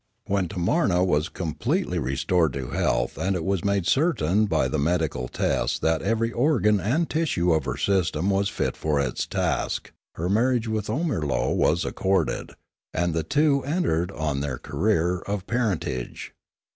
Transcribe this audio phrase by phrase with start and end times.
[0.25, 3.63] When Tamarna was completely restored to health An Accident 353 and it was
[4.17, 8.49] made certain by the medical tests that every organ and tissue of her system was
[8.49, 12.53] fit for its task, her marriage with Omirlo was accorded;
[12.95, 16.33] and the two en tered on their career of parentage.